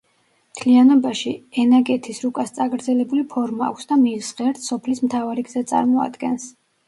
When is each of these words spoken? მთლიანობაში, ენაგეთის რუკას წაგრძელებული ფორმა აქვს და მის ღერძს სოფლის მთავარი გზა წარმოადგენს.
მთლიანობაში, 0.51 1.33
ენაგეთის 1.63 2.21
რუკას 2.23 2.55
წაგრძელებული 2.55 3.25
ფორმა 3.35 3.67
აქვს 3.73 3.89
და 3.91 3.99
მის 4.05 4.31
ღერძს 4.41 4.67
სოფლის 4.71 5.03
მთავარი 5.09 5.47
გზა 5.51 5.65
წარმოადგენს. 5.73 6.49